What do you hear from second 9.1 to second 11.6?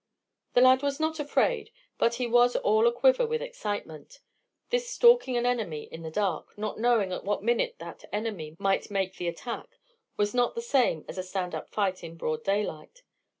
the attack, was not the same as a stand